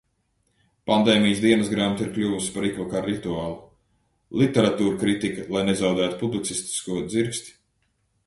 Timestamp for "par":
2.55-2.63